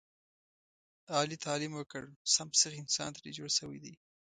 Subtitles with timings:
[1.19, 2.03] علي تعلیم وکړ
[2.33, 3.93] سم سیخ انسان ترې جوړ شوی دی.